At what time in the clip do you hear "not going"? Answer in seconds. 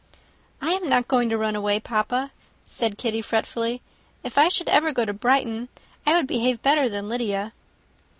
0.89-1.29